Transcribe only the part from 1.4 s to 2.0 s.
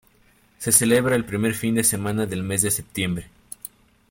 fin de